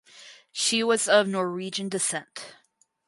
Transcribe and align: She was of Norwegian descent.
She 0.51 0.83
was 0.83 1.07
of 1.07 1.27
Norwegian 1.27 1.87
descent. 1.87 2.55